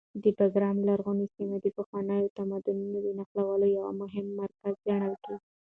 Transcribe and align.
د 0.23 0.25
بګرام 0.37 0.77
لرغونې 0.89 1.25
سیمه 1.35 1.57
د 1.61 1.67
پخوانیو 1.77 2.33
تمدنونو 2.37 2.97
د 3.05 3.07
نښلولو 3.19 3.67
یو 3.77 3.85
مهم 4.01 4.25
مرکز 4.41 4.75
ګڼل 4.87 5.13
کېږي. 5.23 5.45